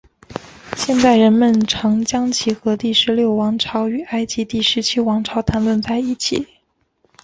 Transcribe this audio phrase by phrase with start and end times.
[0.75, 6.47] 现今人们常将其和第十六王朝与埃及第十七王朝谈论在一起。